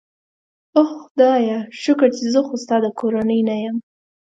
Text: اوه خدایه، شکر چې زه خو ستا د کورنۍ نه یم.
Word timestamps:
اوه 0.77 0.87
خدایه، 1.01 1.59
شکر 1.83 2.09
چې 2.17 2.23
زه 2.33 2.39
خو 2.47 2.55
ستا 2.63 2.75
د 2.85 2.87
کورنۍ 2.99 3.39
نه 3.49 3.55
یم. 3.63 3.77